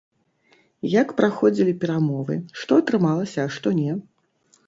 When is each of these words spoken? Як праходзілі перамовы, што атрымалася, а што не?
Як 1.01 1.11
праходзілі 1.19 1.73
перамовы, 1.83 2.37
што 2.61 2.81
атрымалася, 2.85 3.39
а 3.45 3.49
што 3.59 3.77
не? 3.83 3.91